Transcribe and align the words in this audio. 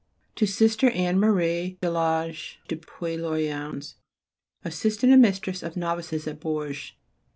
_To 0.37 0.47
Sister 0.49 0.89
Anne 0.89 1.19
Marie 1.19 1.77
de 1.79 1.91
Lage 1.91 2.59
de 2.67 2.75
Puylaurens, 2.75 3.93
Assistant 4.65 5.13
and 5.13 5.21
Mistress 5.21 5.61
of 5.61 5.77
Novices 5.77 6.25
at 6.27 6.39
Bourges. 6.39 6.93